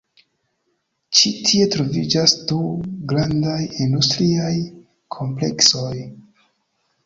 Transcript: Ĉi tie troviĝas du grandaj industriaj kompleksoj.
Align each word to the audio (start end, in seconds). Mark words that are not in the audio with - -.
Ĉi 1.17 1.31
tie 1.49 1.67
troviĝas 1.75 2.33
du 2.53 2.57
grandaj 3.13 3.61
industriaj 3.87 4.51
kompleksoj. 5.19 5.97